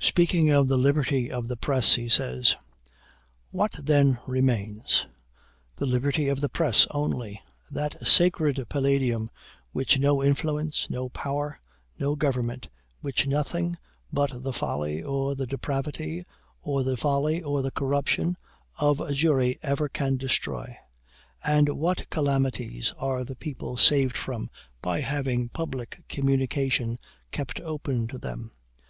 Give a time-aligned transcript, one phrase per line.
[0.00, 2.56] Speaking of the liberty of the press, he says
[3.50, 5.06] "What, then, remains?
[5.76, 7.38] The liberty of the press only;
[7.70, 9.28] that sacred Palladium,
[9.72, 11.58] which no influence, no power,
[11.98, 12.70] no government,
[13.02, 13.76] which nothing
[14.10, 16.24] but the folly or the depravity,
[16.62, 18.38] or the folly or the corruption,
[18.78, 20.78] of a jury ever can destroy.
[21.44, 24.48] And what calamities are the people saved from
[24.80, 26.96] by having public communication
[27.32, 28.52] kept open to them!